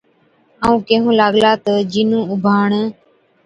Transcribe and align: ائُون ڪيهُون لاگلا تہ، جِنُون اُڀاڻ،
ائُون 0.63 0.77
ڪيهُون 0.87 1.13
لاگلا 1.19 1.51
تہ، 1.63 1.73
جِنُون 1.91 2.23
اُڀاڻ، 2.31 2.69